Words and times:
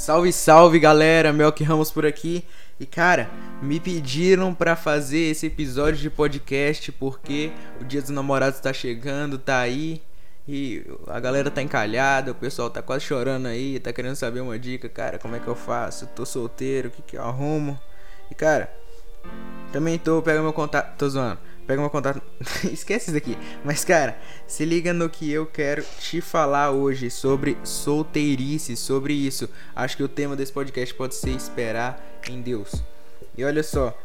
Salve, 0.00 0.32
salve 0.32 0.78
galera, 0.78 1.30
Melk 1.30 1.62
Ramos 1.62 1.90
por 1.90 2.06
aqui. 2.06 2.42
E 2.80 2.86
cara, 2.86 3.28
me 3.60 3.78
pediram 3.78 4.54
para 4.54 4.74
fazer 4.74 5.18
esse 5.18 5.44
episódio 5.44 6.00
de 6.00 6.08
podcast 6.08 6.90
porque 6.92 7.52
o 7.78 7.84
Dia 7.84 8.00
dos 8.00 8.08
Namorados 8.08 8.60
tá 8.60 8.72
chegando, 8.72 9.36
tá 9.36 9.58
aí. 9.58 10.00
E 10.48 10.86
a 11.06 11.20
galera 11.20 11.50
tá 11.50 11.60
encalhada, 11.60 12.32
o 12.32 12.34
pessoal 12.34 12.70
tá 12.70 12.80
quase 12.80 13.04
chorando 13.04 13.44
aí, 13.44 13.78
tá 13.78 13.92
querendo 13.92 14.16
saber 14.16 14.40
uma 14.40 14.58
dica, 14.58 14.88
cara, 14.88 15.18
como 15.18 15.36
é 15.36 15.38
que 15.38 15.46
eu 15.46 15.54
faço? 15.54 16.06
tô 16.16 16.24
solteiro, 16.24 16.88
o 16.88 16.90
que 16.90 17.02
que 17.02 17.18
eu 17.18 17.22
arrumo? 17.22 17.78
E 18.30 18.34
cara, 18.34 18.72
também 19.70 19.98
tô, 19.98 20.22
pega 20.22 20.40
meu 20.40 20.54
contato, 20.54 20.96
tô 20.96 21.10
zoando 21.10 21.49
pega 21.70 21.80
meu 21.80 21.90
contato. 21.90 22.20
Esquece 22.72 23.06
isso 23.06 23.12
daqui. 23.12 23.38
Mas, 23.64 23.84
cara, 23.84 24.18
se 24.44 24.64
liga 24.64 24.92
no 24.92 25.08
que 25.08 25.30
eu 25.30 25.46
quero 25.46 25.84
te 26.00 26.20
falar 26.20 26.72
hoje 26.72 27.08
sobre 27.10 27.56
solteirice, 27.62 28.76
sobre 28.76 29.14
isso. 29.14 29.48
Acho 29.74 29.96
que 29.96 30.02
o 30.02 30.08
tema 30.08 30.34
desse 30.34 30.52
podcast 30.52 30.92
pode 30.92 31.14
ser 31.14 31.30
esperar 31.30 32.04
em 32.28 32.40
Deus. 32.40 32.82
E 33.38 33.44
olha 33.44 33.62
só, 33.62 33.96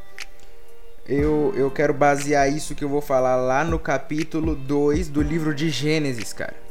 eu, 1.08 1.54
eu 1.58 1.72
quero 1.72 1.92
basear 1.92 2.48
isso 2.48 2.76
que 2.76 2.84
eu 2.84 2.90
vou 2.90 3.02
falar 3.02 3.36
lá 3.36 3.64
no 3.64 3.80
capítulo 3.80 4.56
2 4.56 5.08
do 5.08 5.24
livro 5.24 5.56
de 5.56 5.72
Gênesis, 5.72 6.34
cara 6.34 6.66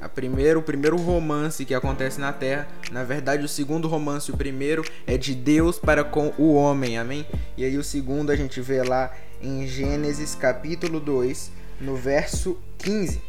a 0.00 0.08
primeiro, 0.08 0.60
o 0.60 0.62
primeiro 0.62 0.96
romance 0.96 1.64
que 1.64 1.74
acontece 1.74 2.18
na 2.18 2.32
Terra. 2.32 2.66
Na 2.90 3.04
verdade, 3.04 3.44
o 3.44 3.48
segundo 3.48 3.86
romance, 3.86 4.30
o 4.30 4.36
primeiro 4.36 4.82
é 5.06 5.18
de 5.18 5.34
Deus 5.34 5.78
para 5.78 6.02
com 6.02 6.32
o 6.38 6.54
homem, 6.54 6.96
amém? 6.96 7.26
E 7.54 7.64
aí 7.64 7.76
o 7.76 7.84
segundo 7.84 8.30
a 8.30 8.36
gente 8.36 8.62
vê 8.62 8.82
lá 8.82 9.12
em 9.42 9.66
Gênesis 9.66 10.34
capítulo 10.34 11.00
2, 11.00 11.50
no 11.80 11.96
verso 11.96 12.58
15. 12.78 13.20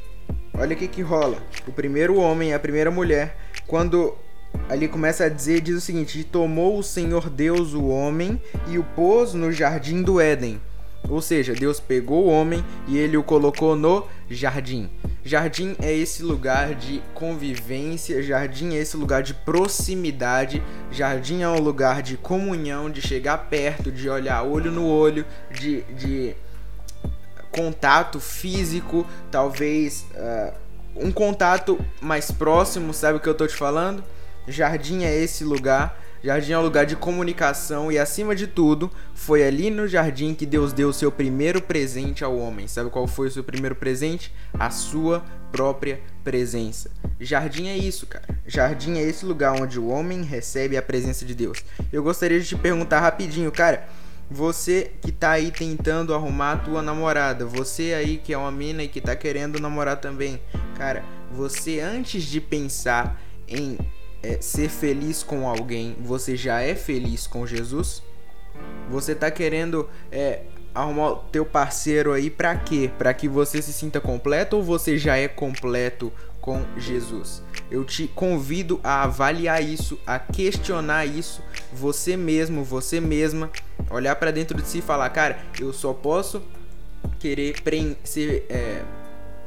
Olha 0.53 0.75
o 0.75 0.79
que 0.79 0.87
que 0.87 1.01
rola. 1.01 1.37
O 1.67 1.71
primeiro 1.71 2.17
homem, 2.17 2.53
a 2.53 2.59
primeira 2.59 2.91
mulher, 2.91 3.37
quando 3.65 4.15
ali 4.69 4.87
começa 4.87 5.25
a 5.25 5.29
dizer, 5.29 5.61
diz 5.61 5.75
o 5.75 5.81
seguinte: 5.81 6.23
tomou 6.23 6.77
o 6.77 6.83
Senhor 6.83 7.29
Deus 7.29 7.73
o 7.73 7.87
homem 7.87 8.41
e 8.67 8.77
o 8.77 8.83
pôs 8.83 9.33
no 9.33 9.51
jardim 9.51 10.01
do 10.01 10.19
Éden. 10.19 10.59
Ou 11.09 11.21
seja, 11.21 11.53
Deus 11.53 11.79
pegou 11.79 12.25
o 12.25 12.29
homem 12.29 12.63
e 12.87 12.97
ele 12.97 13.17
o 13.17 13.23
colocou 13.23 13.75
no 13.75 14.07
jardim. 14.29 14.89
Jardim 15.23 15.75
é 15.79 15.93
esse 15.93 16.23
lugar 16.23 16.73
de 16.73 17.01
convivência, 17.13 18.23
jardim 18.23 18.75
é 18.75 18.79
esse 18.79 18.97
lugar 18.97 19.21
de 19.21 19.33
proximidade, 19.33 20.63
jardim 20.91 21.41
é 21.41 21.47
um 21.47 21.59
lugar 21.59 22.01
de 22.01 22.17
comunhão, 22.17 22.89
de 22.89 23.01
chegar 23.01 23.37
perto, 23.49 23.91
de 23.91 24.09
olhar 24.09 24.41
olho 24.43 24.71
no 24.71 24.87
olho, 24.87 25.25
de, 25.51 25.83
de 25.93 26.35
contato 27.51 28.19
físico, 28.19 29.05
talvez 29.29 30.05
uh, 30.15 30.53
um 30.95 31.11
contato 31.11 31.79
mais 32.01 32.31
próximo, 32.31 32.93
sabe 32.93 33.17
o 33.17 33.21
que 33.21 33.29
eu 33.29 33.35
tô 33.35 33.45
te 33.45 33.55
falando? 33.55 34.03
Jardim 34.47 35.03
é 35.03 35.15
esse 35.15 35.43
lugar 35.43 36.00
Jardim 36.23 36.51
é 36.51 36.57
um 36.57 36.61
lugar 36.61 36.85
de 36.85 36.95
comunicação 36.95 37.91
e, 37.91 37.97
acima 37.97 38.35
de 38.35 38.45
tudo, 38.45 38.91
foi 39.15 39.43
ali 39.43 39.71
no 39.71 39.87
jardim 39.87 40.35
que 40.35 40.45
Deus 40.45 40.71
deu 40.71 40.89
o 40.89 40.93
seu 40.93 41.11
primeiro 41.11 41.59
presente 41.61 42.23
ao 42.23 42.37
homem. 42.37 42.67
Sabe 42.67 42.91
qual 42.91 43.07
foi 43.07 43.27
o 43.27 43.31
seu 43.31 43.43
primeiro 43.43 43.75
presente? 43.75 44.31
A 44.53 44.69
sua 44.69 45.23
própria 45.51 45.99
presença. 46.23 46.91
Jardim 47.19 47.67
é 47.67 47.77
isso, 47.77 48.05
cara. 48.05 48.25
Jardim 48.45 48.99
é 48.99 49.01
esse 49.01 49.25
lugar 49.25 49.59
onde 49.59 49.79
o 49.79 49.87
homem 49.87 50.21
recebe 50.23 50.77
a 50.77 50.81
presença 50.81 51.25
de 51.25 51.33
Deus. 51.33 51.57
Eu 51.91 52.03
gostaria 52.03 52.39
de 52.39 52.47
te 52.47 52.55
perguntar 52.55 52.99
rapidinho, 52.99 53.51
cara. 53.51 53.87
Você 54.29 54.91
que 55.01 55.11
tá 55.11 55.31
aí 55.31 55.51
tentando 55.51 56.13
arrumar 56.13 56.53
a 56.53 56.57
tua 56.57 56.81
namorada, 56.81 57.45
você 57.45 57.93
aí 57.93 58.17
que 58.17 58.31
é 58.31 58.37
uma 58.37 58.51
mina 58.51 58.81
e 58.81 58.87
que 58.87 59.01
tá 59.01 59.13
querendo 59.13 59.59
namorar 59.59 59.97
também, 59.97 60.39
cara, 60.77 61.03
você 61.33 61.81
antes 61.81 62.23
de 62.23 62.39
pensar 62.39 63.21
em 63.45 63.77
é, 64.23 64.39
ser 64.41 64.69
feliz 64.69 65.23
com 65.23 65.47
alguém, 65.47 65.95
você 65.99 66.35
já 66.35 66.61
é 66.61 66.75
feliz 66.75 67.27
com 67.27 67.45
Jesus? 67.45 68.03
Você 68.89 69.15
tá 69.15 69.31
querendo 69.31 69.89
é, 70.11 70.41
arrumar 70.73 71.11
o 71.11 71.15
teu 71.31 71.45
parceiro 71.45 72.13
aí 72.13 72.29
para 72.29 72.55
quê? 72.55 72.91
Para 72.97 73.13
que 73.13 73.27
você 73.27 73.61
se 73.61 73.73
sinta 73.73 73.99
completo 73.99 74.57
ou 74.57 74.63
você 74.63 74.97
já 74.97 75.17
é 75.17 75.27
completo 75.27 76.11
com 76.39 76.63
Jesus? 76.77 77.41
Eu 77.69 77.83
te 77.85 78.07
convido 78.07 78.79
a 78.83 79.03
avaliar 79.03 79.63
isso, 79.63 79.97
a 80.05 80.19
questionar 80.19 81.05
isso, 81.05 81.41
você 81.71 82.17
mesmo, 82.17 82.63
você 82.63 82.99
mesma, 82.99 83.49
olhar 83.89 84.15
para 84.15 84.31
dentro 84.31 84.61
de 84.61 84.67
si 84.67 84.79
e 84.79 84.81
falar, 84.81 85.09
cara, 85.09 85.39
eu 85.59 85.71
só 85.71 85.93
posso 85.93 86.41
querer 87.19 87.55
ser 88.03 88.45
é, 88.49 88.83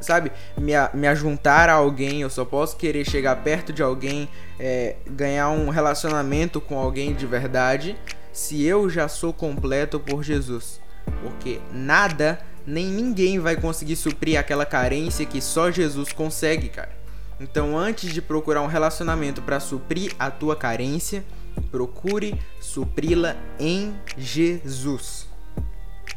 sabe, 0.04 0.30
me, 0.56 0.72
me 0.92 1.06
ajuntar 1.06 1.68
a 1.68 1.74
alguém, 1.74 2.20
eu 2.20 2.30
só 2.30 2.44
posso 2.44 2.76
querer 2.76 3.08
chegar 3.08 3.36
perto 3.36 3.72
de 3.72 3.82
alguém, 3.82 4.28
é, 4.58 4.96
ganhar 5.06 5.50
um 5.50 5.70
relacionamento 5.70 6.60
com 6.60 6.78
alguém 6.78 7.14
de 7.14 7.26
verdade, 7.26 7.96
se 8.32 8.64
eu 8.64 8.88
já 8.90 9.08
sou 9.08 9.32
completo 9.32 9.98
por 9.98 10.22
Jesus. 10.22 10.80
Porque 11.22 11.60
nada, 11.72 12.38
nem 12.66 12.86
ninguém 12.86 13.38
vai 13.38 13.56
conseguir 13.56 13.96
suprir 13.96 14.38
aquela 14.38 14.66
carência 14.66 15.26
que 15.26 15.40
só 15.40 15.70
Jesus 15.70 16.12
consegue, 16.12 16.68
cara. 16.68 16.92
Então, 17.40 17.76
antes 17.76 18.12
de 18.12 18.22
procurar 18.22 18.62
um 18.62 18.66
relacionamento 18.66 19.42
para 19.42 19.58
suprir 19.58 20.14
a 20.18 20.30
tua 20.30 20.54
carência, 20.54 21.24
procure 21.70 22.40
supri-la 22.60 23.36
em 23.58 23.94
Jesus. 24.16 25.26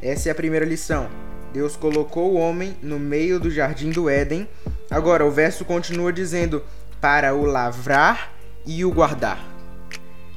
Essa 0.00 0.28
é 0.28 0.32
a 0.32 0.34
primeira 0.34 0.64
lição. 0.64 1.08
Deus 1.52 1.76
colocou 1.76 2.32
o 2.32 2.36
homem 2.36 2.76
no 2.82 2.98
meio 2.98 3.40
do 3.40 3.50
jardim 3.50 3.90
do 3.90 4.08
Éden. 4.08 4.48
Agora, 4.90 5.24
o 5.24 5.30
verso 5.30 5.64
continua 5.64 6.12
dizendo: 6.12 6.62
para 7.00 7.34
o 7.34 7.44
lavrar 7.44 8.32
e 8.66 8.84
o 8.84 8.92
guardar. 8.92 9.58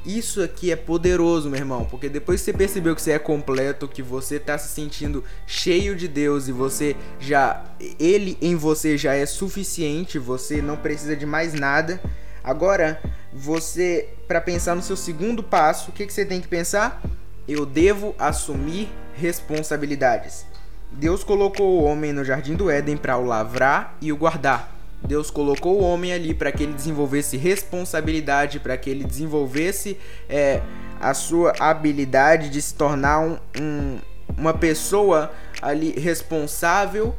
Isso 0.03 0.41
aqui 0.41 0.71
é 0.71 0.75
poderoso, 0.75 1.47
meu 1.47 1.59
irmão, 1.59 1.85
porque 1.85 2.09
depois 2.09 2.41
que 2.41 2.45
você 2.45 2.53
percebeu 2.53 2.95
que 2.95 3.01
você 3.01 3.11
é 3.11 3.19
completo, 3.19 3.87
que 3.87 4.01
você 4.01 4.37
está 4.37 4.57
se 4.57 4.69
sentindo 4.69 5.23
cheio 5.45 5.95
de 5.95 6.07
Deus 6.07 6.47
e 6.47 6.51
você 6.51 6.95
já 7.19 7.63
ele 7.99 8.35
em 8.41 8.55
você 8.55 8.97
já 8.97 9.13
é 9.13 9.27
suficiente, 9.27 10.17
você 10.17 10.59
não 10.59 10.75
precisa 10.75 11.15
de 11.15 11.25
mais 11.25 11.53
nada. 11.53 12.01
Agora, 12.43 12.99
você 13.31 14.09
para 14.27 14.41
pensar 14.41 14.75
no 14.75 14.81
seu 14.81 14.95
segundo 14.97 15.43
passo, 15.43 15.91
o 15.91 15.93
que, 15.93 16.07
que 16.07 16.13
você 16.13 16.25
tem 16.25 16.41
que 16.41 16.47
pensar? 16.47 16.99
Eu 17.47 17.63
devo 17.63 18.15
assumir 18.17 18.89
responsabilidades. 19.13 20.47
Deus 20.91 21.23
colocou 21.23 21.79
o 21.79 21.83
homem 21.83 22.11
no 22.11 22.23
jardim 22.23 22.55
do 22.55 22.69
Éden 22.69 22.97
para 22.97 23.17
o 23.17 23.25
lavrar 23.25 23.95
e 24.01 24.11
o 24.11 24.17
guardar. 24.17 24.71
Deus 25.03 25.31
colocou 25.31 25.81
o 25.81 25.83
homem 25.83 26.13
ali 26.13 26.33
para 26.33 26.51
que 26.51 26.63
ele 26.63 26.73
desenvolvesse 26.73 27.37
responsabilidade, 27.37 28.59
para 28.59 28.77
que 28.77 28.89
ele 28.89 29.03
desenvolvesse 29.03 29.97
é, 30.29 30.61
a 30.99 31.13
sua 31.13 31.53
habilidade 31.59 32.49
de 32.49 32.61
se 32.61 32.75
tornar 32.75 33.19
um, 33.19 33.37
um, 33.59 33.97
uma 34.37 34.53
pessoa 34.53 35.31
ali 35.61 35.91
responsável, 35.99 37.15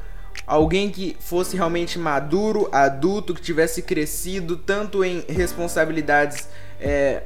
alguém 0.47 0.91
que 0.91 1.17
fosse 1.19 1.57
realmente 1.57 1.99
maduro, 1.99 2.69
adulto, 2.71 3.35
que 3.35 3.43
tivesse 3.43 3.83
crescido 3.83 4.57
tanto 4.57 5.05
em 5.05 5.25
responsabilidades 5.29 6.49
é, 6.81 7.23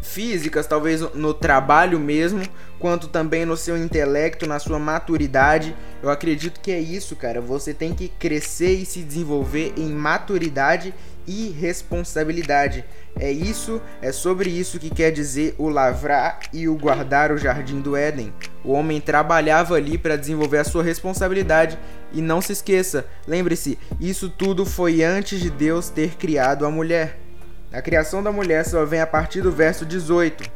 físicas, 0.00 0.66
talvez 0.66 1.00
no 1.14 1.34
trabalho 1.34 1.98
mesmo, 1.98 2.42
quanto 2.78 3.08
também 3.08 3.44
no 3.44 3.56
seu 3.56 3.76
intelecto, 3.76 4.46
na 4.46 4.58
sua 4.58 4.78
maturidade. 4.78 5.74
Eu 6.02 6.10
acredito 6.10 6.60
que 6.60 6.70
é 6.70 6.80
isso, 6.80 7.16
cara. 7.16 7.40
Você 7.40 7.74
tem 7.74 7.92
que 7.92 8.08
crescer 8.08 8.74
e 8.74 8.86
se 8.86 9.02
desenvolver 9.02 9.74
em 9.76 9.90
maturidade 9.90 10.94
e 11.26 11.50
responsabilidade. 11.50 12.84
É 13.20 13.30
isso, 13.30 13.82
é 14.00 14.12
sobre 14.12 14.48
isso 14.48 14.78
que 14.78 14.88
quer 14.88 15.10
dizer 15.10 15.54
o 15.58 15.68
lavrar 15.68 16.38
e 16.52 16.68
o 16.68 16.76
guardar 16.76 17.32
o 17.32 17.36
jardim 17.36 17.80
do 17.80 17.96
Éden. 17.96 18.32
O 18.64 18.72
homem 18.72 19.00
trabalhava 19.00 19.74
ali 19.74 19.98
para 19.98 20.16
desenvolver 20.16 20.58
a 20.58 20.64
sua 20.64 20.82
responsabilidade 20.82 21.78
e 22.12 22.22
não 22.22 22.40
se 22.40 22.52
esqueça, 22.52 23.04
lembre-se, 23.26 23.78
isso 24.00 24.30
tudo 24.30 24.64
foi 24.64 25.02
antes 25.02 25.40
de 25.40 25.50
Deus 25.50 25.90
ter 25.90 26.16
criado 26.16 26.64
a 26.64 26.70
mulher. 26.70 27.27
A 27.72 27.82
criação 27.82 28.22
da 28.22 28.32
mulher 28.32 28.64
só 28.64 28.84
vem 28.84 29.00
a 29.00 29.06
partir 29.06 29.42
do 29.42 29.52
verso 29.52 29.84
18. 29.84 30.50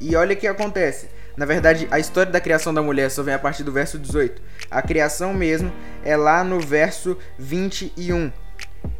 E 0.00 0.16
olha 0.16 0.34
o 0.34 0.36
que 0.36 0.46
acontece. 0.46 1.08
Na 1.36 1.46
verdade, 1.46 1.86
a 1.90 1.98
história 1.98 2.32
da 2.32 2.40
criação 2.40 2.72
da 2.72 2.82
mulher 2.82 3.10
só 3.10 3.22
vem 3.22 3.34
a 3.34 3.38
partir 3.38 3.62
do 3.62 3.70
verso 3.70 3.98
18. 3.98 4.42
A 4.70 4.82
criação 4.82 5.32
mesmo 5.32 5.72
é 6.04 6.16
lá 6.16 6.42
no 6.42 6.58
verso 6.58 7.16
21. 7.38 8.32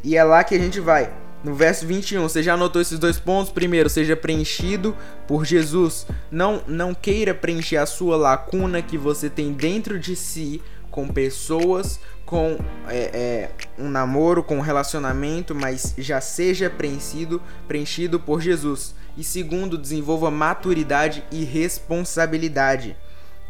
E 0.05 0.17
é 0.17 0.23
lá 0.23 0.44
que 0.44 0.55
a 0.55 0.59
gente 0.59 0.79
vai. 0.79 1.11
No 1.43 1.55
verso 1.55 1.87
21, 1.87 2.23
você 2.23 2.43
já 2.43 2.55
anotou 2.55 2.81
esses 2.81 2.99
dois 2.99 3.19
pontos? 3.19 3.53
Primeiro, 3.53 3.89
seja 3.89 4.17
preenchido 4.17 4.97
por 5.27 5.44
Jesus. 5.44 6.06
Não, 6.31 6.62
não 6.67 6.94
queira 6.94 7.35
preencher 7.35 7.77
a 7.77 7.87
sua 7.87 8.17
lacuna 8.17 8.82
que 8.82 8.99
você 8.99 9.29
tem 9.31 9.53
dentro 9.53 9.99
de 9.99 10.17
si 10.17 10.62
com 10.91 11.09
pessoas, 11.09 12.00
com 12.25 12.59
é, 12.89 13.11
é, 13.12 13.50
um 13.78 13.88
namoro, 13.88 14.43
com 14.43 14.58
um 14.58 14.62
relacionamento, 14.62 15.55
mas 15.55 15.94
já 15.99 16.20
seja 16.20 16.70
preenchido, 16.70 17.40
preenchido 17.67 18.19
por 18.19 18.40
Jesus. 18.40 18.94
E 19.17 19.25
segundo, 19.25 19.78
desenvolva 19.78 20.31
maturidade 20.31 21.25
e 21.31 21.44
responsabilidade. 21.44 22.96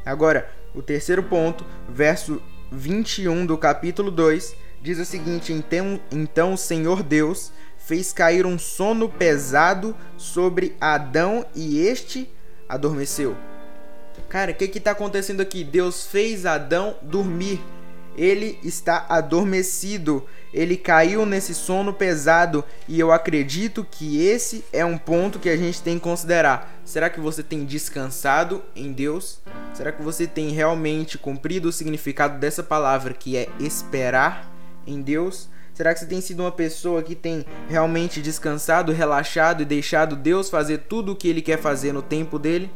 Agora, 0.05 0.49
o 0.75 0.82
terceiro 0.82 1.23
ponto, 1.23 1.64
verso 1.88 2.40
21 2.70 3.46
do 3.46 3.56
capítulo 3.58 4.11
2, 4.11 4.55
diz 4.81 4.99
o 4.99 5.05
seguinte: 5.05 5.52
Então, 5.52 6.00
então 6.11 6.52
o 6.52 6.58
Senhor 6.58 7.02
Deus 7.02 7.52
fez 7.79 8.12
cair 8.12 8.46
um 8.46 8.58
sono 8.58 9.08
pesado 9.08 9.96
sobre 10.17 10.76
Adão 10.81 11.46
e 11.55 11.79
este 11.79 12.31
adormeceu. 12.69 13.37
Cara, 14.29 14.50
o 14.50 14.55
que 14.55 14.67
que 14.67 14.81
tá 14.81 14.90
acontecendo 14.90 15.40
aqui? 15.40 15.62
Deus 15.62 16.06
fez 16.06 16.46
Adão 16.46 16.96
dormir. 17.00 17.61
Ele 18.17 18.59
está 18.63 19.07
adormecido. 19.09 20.25
Ele 20.53 20.77
caiu 20.77 21.27
nesse 21.27 21.55
sono 21.55 21.93
pesado 21.93 22.65
e 22.89 22.99
eu 22.99 23.13
acredito 23.13 23.87
que 23.89 24.25
esse 24.25 24.65
é 24.73 24.85
um 24.85 24.97
ponto 24.97 25.39
que 25.39 25.51
a 25.51 25.57
gente 25.57 25.83
tem 25.83 25.97
que 25.99 26.05
considerar. 26.05 26.81
Será 26.85 27.11
que 27.11 27.21
você 27.21 27.43
tem 27.43 27.65
descansado 27.65 28.63
em 28.75 28.93
Deus? 28.93 29.41
Será 29.75 29.93
que 29.93 30.03
você 30.03 30.27
tem 30.27 30.51
realmente 30.51 31.19
cumprido 31.19 31.69
o 31.69 31.73
significado 31.73 32.39
dessa 32.39 32.63
palavra 32.63 33.13
que 33.13 33.37
é 33.37 33.49
esperar 33.61 34.51
em 34.87 35.03
Deus? 35.03 35.49
Será 35.75 35.93
que 35.93 36.01
você 36.01 36.07
tem 36.07 36.23
sido 36.23 36.41
uma 36.41 36.53
pessoa 36.53 37.03
que 37.03 37.15
tem 37.15 37.45
realmente 37.69 38.23
descansado, 38.23 38.93
relaxado 38.93 39.61
e 39.61 39.67
deixado 39.67 40.17
Deus 40.17 40.49
fazer 40.49 40.79
tudo 40.89 41.13
o 41.13 41.17
que 41.17 41.29
ele 41.29 41.43
quer 41.43 41.59
fazer 41.59 41.93
no 41.93 42.01
tempo 42.01 42.39
dele? 42.39 42.71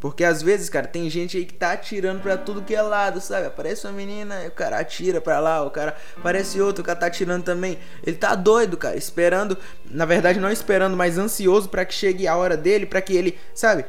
Porque 0.00 0.24
às 0.24 0.42
vezes, 0.42 0.68
cara, 0.68 0.86
tem 0.86 1.08
gente 1.08 1.36
aí 1.36 1.44
que 1.44 1.54
tá 1.54 1.72
atirando 1.72 2.20
pra 2.20 2.36
tudo 2.36 2.62
que 2.62 2.74
é 2.74 2.82
lado, 2.82 3.20
sabe? 3.20 3.46
Aparece 3.46 3.86
uma 3.86 3.92
menina, 3.92 4.44
o 4.46 4.50
cara 4.50 4.78
atira 4.78 5.20
pra 5.20 5.40
lá, 5.40 5.64
o 5.64 5.70
cara 5.70 5.96
aparece 6.16 6.60
outro, 6.60 6.82
o 6.82 6.84
cara 6.84 6.98
tá 6.98 7.06
atirando 7.06 7.44
também. 7.44 7.78
Ele 8.04 8.16
tá 8.16 8.34
doido, 8.34 8.76
cara, 8.76 8.96
esperando, 8.96 9.56
na 9.90 10.04
verdade 10.04 10.38
não 10.38 10.50
esperando, 10.50 10.96
mas 10.96 11.18
ansioso 11.18 11.68
para 11.68 11.84
que 11.84 11.94
chegue 11.94 12.28
a 12.28 12.36
hora 12.36 12.56
dele, 12.56 12.86
para 12.86 13.00
que 13.00 13.16
ele, 13.16 13.38
sabe? 13.54 13.84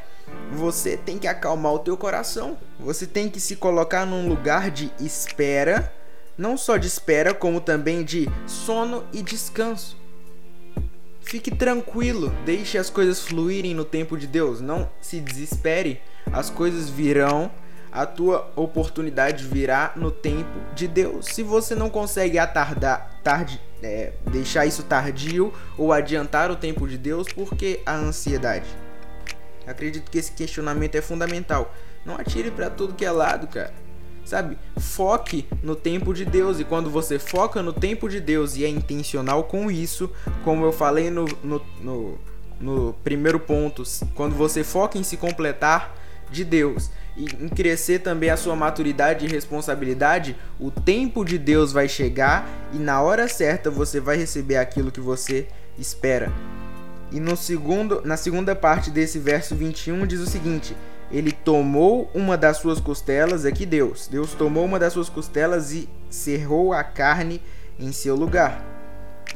Você 0.52 0.98
tem 0.98 1.18
que 1.18 1.28
acalmar 1.28 1.74
o 1.74 1.80
teu 1.80 1.96
coração. 1.96 2.58
Você 2.80 3.06
tem 3.06 3.30
que 3.30 3.40
se 3.40 3.56
colocar 3.56 4.06
num 4.06 4.28
lugar 4.28 4.72
de 4.72 4.92
espera 5.00 5.92
não 6.38 6.56
só 6.56 6.78
de 6.78 6.88
espera, 6.88 7.34
como 7.34 7.60
também 7.60 8.04
de 8.04 8.30
sono 8.46 9.04
e 9.12 9.22
descanso. 9.22 9.98
Fique 11.28 11.52
tranquilo, 11.52 12.34
deixe 12.46 12.78
as 12.78 12.90
coisas 12.90 13.20
fluírem 13.20 13.76
no 13.76 13.84
tempo 13.84 14.18
de 14.18 14.26
Deus, 14.26 14.62
não 14.62 14.90
se 15.02 15.20
desespere, 15.20 16.00
as 16.32 16.50
coisas 16.50 16.90
virão, 16.90 17.52
a 17.92 18.06
tua 18.06 18.50
oportunidade 18.56 19.44
virá 19.44 19.92
no 19.98 20.10
tempo 20.10 20.58
de 20.74 20.88
Deus. 20.88 21.26
Se 21.26 21.44
você 21.44 21.76
não 21.76 21.90
consegue 21.90 22.40
atardar, 22.40 23.20
tarde, 23.26 23.60
é, 23.84 24.14
deixar 24.32 24.66
isso 24.66 24.84
tardio 24.84 25.54
ou 25.78 25.92
adiantar 25.92 26.50
o 26.50 26.56
tempo 26.56 26.88
de 26.88 26.98
Deus, 26.98 27.28
por 27.28 27.58
que 27.58 27.82
a 27.86 27.94
ansiedade? 27.94 28.70
Acredito 29.68 30.10
que 30.10 30.18
esse 30.18 30.32
questionamento 30.32 30.96
é 30.96 31.02
fundamental. 31.02 31.76
Não 32.06 32.16
atire 32.16 32.52
para 32.52 32.70
tudo 32.70 32.96
que 32.96 33.04
é 33.04 33.12
lado, 33.12 33.48
cara 33.48 33.87
sabe? 34.28 34.58
Foque 34.78 35.46
no 35.64 35.76
tempo 35.76 36.14
de 36.14 36.26
Deus. 36.26 36.60
E 36.60 36.64
quando 36.64 36.90
você 36.90 37.18
foca 37.18 37.62
no 37.62 37.74
tempo 37.74 38.10
de 38.10 38.20
Deus 38.20 38.56
e 38.58 38.66
é 38.66 38.68
intencional 38.68 39.46
com 39.46 39.72
isso, 39.72 40.12
como 40.44 40.66
eu 40.66 40.72
falei 40.72 41.10
no, 41.10 41.26
no, 41.44 41.62
no, 41.82 42.18
no 42.60 42.94
primeiro 43.04 43.40
ponto, 43.40 43.84
quando 44.14 44.36
você 44.36 44.64
foca 44.64 44.98
em 44.98 45.04
se 45.04 45.18
completar 45.18 45.96
de 46.30 46.44
Deus 46.44 46.92
e 47.16 47.24
em 47.24 47.48
crescer 47.48 48.00
também 48.00 48.30
a 48.30 48.38
sua 48.38 48.56
maturidade 48.56 49.26
e 49.26 49.30
responsabilidade, 49.30 50.36
o 50.60 50.70
tempo 50.70 51.24
de 51.24 51.38
Deus 51.38 51.72
vai 51.72 51.88
chegar 51.88 52.48
e 52.74 52.78
na 52.78 53.02
hora 53.02 53.28
certa 53.28 53.72
você 53.72 54.00
vai 54.00 54.18
receber 54.18 54.58
aquilo 54.58 54.92
que 54.92 55.00
você 55.00 55.48
espera. 55.80 56.32
E 57.12 57.20
no 57.20 57.38
segundo, 57.38 58.02
na 58.04 58.18
segunda 58.18 58.54
parte 58.54 58.92
desse 58.92 59.18
verso 59.18 59.56
21 59.56 60.06
diz 60.06 60.20
o 60.20 60.26
seguinte: 60.26 60.76
ele 61.12 61.32
tomou 61.32 62.10
uma 62.14 62.38
das 62.38 62.58
suas 62.58 62.80
costelas, 62.80 63.46
aqui 63.46 63.64
é 63.64 63.68
Deus, 63.68 64.08
Deus 64.08 64.34
tomou 64.34 64.66
uma 64.66 64.78
das 64.78 64.94
suas 64.94 65.10
costelas 65.10 65.72
e 65.72 65.90
cerrou 66.10 66.74
a 66.74 66.84
carne 66.84 67.42
em 67.80 67.92
seu 67.92 68.16
lugar. 68.16 68.64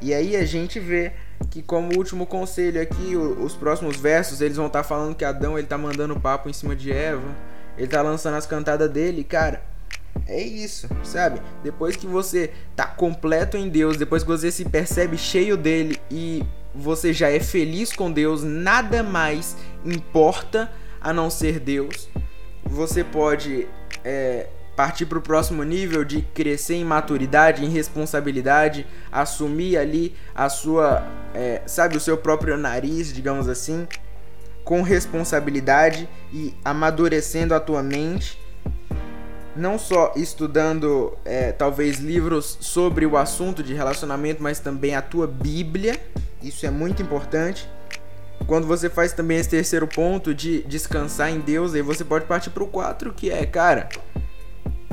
E 0.01 0.13
aí 0.13 0.35
a 0.35 0.45
gente 0.45 0.79
vê 0.79 1.13
que 1.50 1.62
como 1.62 1.97
último 1.97 2.25
conselho 2.25 2.81
aqui, 2.81 3.15
os 3.15 3.56
próximos 3.56 3.97
versos, 3.97 4.41
eles 4.41 4.57
vão 4.57 4.68
estar 4.68 4.83
tá 4.83 4.88
falando 4.88 5.15
que 5.15 5.25
Adão 5.25 5.57
ele 5.57 5.68
tá 5.68 5.77
mandando 5.77 6.19
papo 6.19 6.50
em 6.50 6.53
cima 6.53 6.75
de 6.75 6.91
Eva, 6.91 7.35
ele 7.77 7.88
tá 7.88 8.01
lançando 8.01 8.35
as 8.35 8.45
cantadas 8.45 8.89
dele, 8.89 9.24
cara. 9.24 9.63
É 10.27 10.41
isso, 10.41 10.89
sabe? 11.03 11.41
Depois 11.63 11.95
que 11.95 12.06
você 12.06 12.51
tá 12.75 12.85
completo 12.85 13.57
em 13.57 13.69
Deus, 13.69 13.97
depois 13.97 14.24
que 14.24 14.29
você 14.29 14.51
se 14.51 14.65
percebe 14.65 15.17
cheio 15.17 15.56
dele 15.56 15.97
e 16.09 16.44
você 16.75 17.13
já 17.13 17.29
é 17.29 17.39
feliz 17.39 17.94
com 17.94 18.12
Deus, 18.12 18.44
nada 18.44 19.03
mais 19.03 19.56
importa 19.85 20.69
a 21.01 21.12
não 21.12 21.30
ser 21.30 21.59
Deus. 21.59 22.07
Você 22.63 23.03
pode 23.03 23.68
é, 24.03 24.48
partir 24.75 25.06
para 25.06 25.18
o 25.18 25.21
próximo 25.21 25.63
nível 25.63 26.03
de 26.03 26.21
crescer 26.21 26.75
em 26.75 26.86
maturidade, 26.86 27.65
em 27.65 27.69
responsabilidade, 27.69 28.86
assumir 29.12 29.77
ali 29.77 30.15
a 30.33 30.48
sua, 30.48 31.06
é, 31.33 31.62
sabe, 31.65 31.98
o 31.98 32.00
seu 32.00 32.18
próprio 32.18 32.56
nariz, 32.57 33.13
digamos 33.13 33.50
assim, 33.50 33.88
com 34.63 34.81
responsabilidade 34.81 36.07
e 36.31 36.53
amadurecendo 36.63 37.53
a 37.53 37.59
tua 37.59 37.81
mente. 37.83 38.39
Não 39.53 39.77
só 39.77 40.13
estudando 40.15 41.18
é, 41.25 41.51
talvez 41.51 42.00
livros 42.00 42.57
sobre 42.62 43.06
o 43.06 43.18
assunto 43.18 43.62
de 43.62 43.74
relacionamento, 43.74 44.42
mas 44.42 44.59
também 44.59 44.95
a 44.95 45.01
tua 45.01 45.27
Bíblia. 45.27 46.00
Isso 46.42 46.65
é 46.65 46.71
muito 46.71 47.01
importante 47.01 47.68
quando 48.47 48.67
você 48.67 48.89
faz 48.89 49.13
também 49.13 49.38
esse 49.38 49.49
terceiro 49.49 49.88
ponto 49.88 50.33
de 50.33 50.63
descansar 50.63 51.29
em 51.29 51.39
Deus, 51.39 51.73
aí 51.73 51.81
você 51.81 52.03
pode 52.03 52.25
partir 52.25 52.49
pro 52.49 52.67
4, 52.67 53.13
que 53.13 53.29
é, 53.29 53.45
cara, 53.45 53.89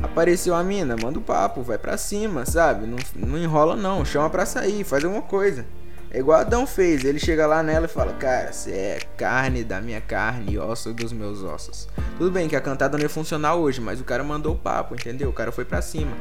apareceu 0.03 0.55
a 0.55 0.63
mina, 0.63 0.97
manda 1.01 1.19
o 1.19 1.23
papo, 1.23 1.63
vai 1.63 1.79
pra 1.79 1.97
cima, 1.97 2.47
sabe? 2.47 2.87
Não, 2.87 2.99
não 3.15 3.39
enrola 3.39 3.77
não, 3.77 4.05
chama 4.05 4.31
pra 4.31 4.47
sair, 4.47 4.85
faz 4.85 5.05
alguma 5.05 5.23
coisa. 5.23 5.67
É 6.11 6.21
igual 6.21 6.41
Adão 6.41 6.67
fez, 6.67 7.05
ele 7.05 7.19
chega 7.19 7.47
lá 7.47 7.63
nela 7.63 7.85
e 7.85 7.89
fala, 7.89 8.15
cara, 8.15 8.51
você 8.51 8.71
é 8.71 8.99
carne 9.19 9.63
da 9.63 9.79
minha 9.81 10.01
carne 10.01 10.55
e 10.55 10.59
osso 10.59 10.95
dos 10.95 11.13
meus 11.13 11.43
ossos. 11.43 11.87
Tudo 12.17 12.31
bem 12.31 12.49
que 12.49 12.57
a 12.57 12.61
cantada 12.63 12.97
não 12.97 13.03
ia 13.03 13.11
funcionar 13.11 13.57
hoje, 13.57 13.81
mas 13.81 14.01
o 14.01 14.05
cara 14.05 14.25
mandou 14.25 14.55
o 14.55 14.59
papo, 14.59 14.95
entendeu? 14.95 15.29
O 15.29 15.35
cara 15.35 15.53
foi 15.53 15.67
pra 15.67 15.83
cima. 15.83 16.13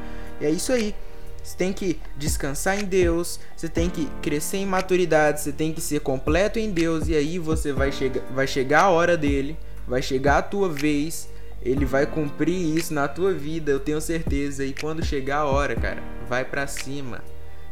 E 0.42 0.46
é 0.46 0.50
isso 0.50 0.74
aí. 0.74 0.94
Você 1.48 1.56
tem 1.56 1.72
que 1.72 1.98
descansar 2.18 2.78
em 2.78 2.84
Deus, 2.84 3.40
você 3.56 3.70
tem 3.70 3.90
que 3.90 4.06
crescer 4.22 4.58
em 4.58 4.66
maturidade, 4.66 5.40
você 5.40 5.54
tem 5.54 5.72
que 5.72 5.80
ser 5.80 6.02
completo 6.02 6.60
em 6.60 6.70
Deus 6.70 7.08
e 7.08 7.16
aí 7.16 7.40
você 7.40 7.72
vai 7.72 7.90
chegar, 7.90 8.22
vai 8.34 8.46
chegar 8.46 8.82
a 8.82 8.90
hora 8.90 9.16
dele, 9.16 9.58
vai 9.88 10.02
chegar 10.02 10.40
a 10.40 10.42
tua 10.42 10.68
vez, 10.68 11.30
ele 11.62 11.86
vai 11.86 12.06
cumprir 12.06 12.76
isso 12.78 12.94
na 12.94 13.08
tua 13.08 13.32
vida, 13.32 13.72
eu 13.72 13.80
tenho 13.80 14.02
certeza. 14.02 14.66
E 14.66 14.74
quando 14.74 15.06
chegar 15.06 15.38
a 15.38 15.46
hora, 15.46 15.74
cara, 15.74 16.04
vai 16.28 16.44
para 16.44 16.68
cima. 16.68 17.24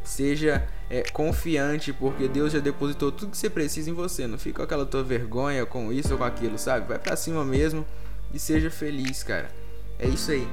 Seja 0.05 0.65
é, 0.89 1.03
confiante, 1.11 1.91
porque 1.91 2.29
Deus 2.29 2.53
já 2.53 2.59
depositou 2.59 3.11
tudo 3.11 3.31
que 3.31 3.37
você 3.37 3.49
precisa 3.49 3.89
em 3.89 3.93
você. 3.93 4.25
Não 4.25 4.37
fica 4.37 4.59
com 4.59 4.63
aquela 4.63 4.85
tua 4.85 5.03
vergonha 5.03 5.65
com 5.65 5.91
isso 5.91 6.13
ou 6.13 6.17
com 6.17 6.23
aquilo, 6.23 6.57
sabe? 6.57 6.87
Vai 6.87 6.97
para 6.97 7.17
cima 7.17 7.43
mesmo 7.43 7.85
e 8.33 8.39
seja 8.39 8.71
feliz, 8.71 9.21
cara. 9.21 9.49
É 9.99 10.07
isso 10.07 10.31
aí. 10.31 10.47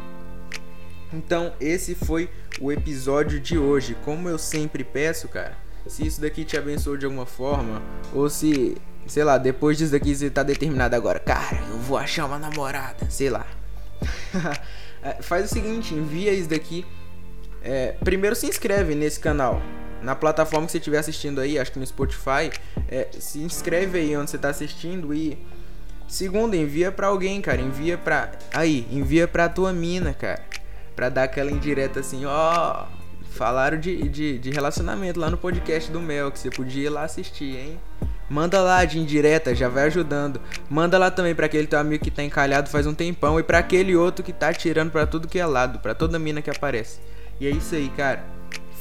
Então, 1.12 1.52
esse 1.61 1.95
foi 1.95 2.31
o 2.61 2.73
episódio 2.73 3.38
de 3.38 3.59
hoje. 3.59 3.97
Como 4.04 4.28
eu 4.28 4.38
sempre 4.38 4.83
peço, 4.83 5.28
cara, 5.28 5.57
se 5.87 6.07
isso 6.07 6.21
daqui 6.21 6.45
te 6.45 6.57
abençoou 6.57 6.97
de 6.97 7.04
alguma 7.04 7.26
forma, 7.26 7.83
ou 8.14 8.31
se, 8.31 8.76
sei 9.07 9.25
lá, 9.25 9.37
depois 9.37 9.76
disso 9.76 9.92
daqui 9.92 10.14
você 10.14 10.31
tá 10.31 10.42
determinado 10.42 10.97
agora, 10.97 11.19
cara, 11.19 11.59
eu 11.71 11.78
vou 11.78 11.99
achar 11.99 12.25
uma 12.25 12.38
namorada, 12.38 13.11
sei 13.11 13.31
lá. 13.31 13.47
É, 15.04 15.21
faz 15.21 15.50
o 15.50 15.52
seguinte, 15.52 15.92
envia 15.92 16.33
isso 16.33 16.49
daqui. 16.49 16.87
É, 17.61 17.97
primeiro 18.04 18.37
se 18.37 18.47
inscreve 18.47 18.95
nesse 18.95 19.19
canal. 19.19 19.61
Na 20.00 20.14
plataforma 20.14 20.64
que 20.64 20.71
você 20.71 20.78
estiver 20.78 20.99
assistindo 20.99 21.40
aí, 21.40 21.59
acho 21.59 21.73
que 21.73 21.78
no 21.81 21.85
Spotify, 21.85 22.52
é, 22.88 23.09
se 23.19 23.40
inscreve 23.40 23.99
aí 23.99 24.16
onde 24.16 24.31
você 24.31 24.38
tá 24.38 24.50
assistindo 24.50 25.12
e 25.12 25.37
segundo, 26.07 26.54
envia 26.54 26.92
para 26.92 27.09
alguém, 27.09 27.40
cara, 27.40 27.61
envia 27.61 27.99
pra 27.99 28.31
aí, 28.54 28.87
envia 28.92 29.26
pra 29.26 29.49
tua 29.49 29.73
mina, 29.73 30.14
cara 30.14 30.40
pra 30.94 31.08
dar 31.08 31.25
aquela 31.25 31.50
indireta 31.50 32.00
assim, 32.00 32.25
ó. 32.25 32.84
Falaram 33.30 33.78
de, 33.78 34.08
de, 34.08 34.38
de, 34.38 34.50
relacionamento 34.50 35.18
lá 35.18 35.30
no 35.30 35.38
podcast 35.38 35.90
do 35.90 36.00
Mel, 36.00 36.30
que 36.30 36.38
você 36.38 36.50
podia 36.50 36.87
ir 36.87 36.90
lá 36.90 37.04
assistir, 37.04 37.56
hein? 37.56 37.80
Manda 38.28 38.61
lá 38.61 38.84
de 38.84 38.99
indireta, 38.99 39.54
já 39.54 39.68
vai 39.68 39.84
ajudando. 39.84 40.40
Manda 40.68 40.99
lá 40.99 41.11
também 41.11 41.34
para 41.34 41.46
aquele 41.46 41.66
teu 41.66 41.78
amigo 41.78 42.04
que 42.04 42.11
tá 42.11 42.22
encalhado 42.22 42.68
faz 42.70 42.87
um 42.87 42.94
tempão 42.94 43.38
e 43.38 43.42
para 43.42 43.58
aquele 43.58 43.96
outro 43.96 44.25
que 44.25 44.32
tá 44.32 44.49
atirando 44.49 44.90
para 44.90 45.06
tudo 45.06 45.28
que 45.28 45.38
é 45.38 45.46
lado, 45.46 45.78
para 45.80 45.94
toda 45.94 46.18
mina 46.18 46.40
que 46.40 46.50
aparece. 46.50 47.00
E 47.40 47.46
é 47.46 47.50
isso 47.50 47.75
aí, 47.75 47.88
cara. 47.90 48.25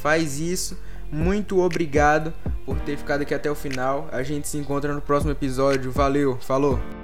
Faz 0.01 0.39
isso. 0.39 0.77
Muito 1.11 1.59
obrigado 1.59 2.33
por 2.65 2.79
ter 2.79 2.97
ficado 2.97 3.21
aqui 3.21 3.33
até 3.33 3.51
o 3.51 3.55
final. 3.55 4.07
A 4.11 4.23
gente 4.23 4.47
se 4.47 4.57
encontra 4.57 4.93
no 4.93 5.01
próximo 5.01 5.31
episódio. 5.31 5.91
Valeu, 5.91 6.37
falou. 6.39 7.00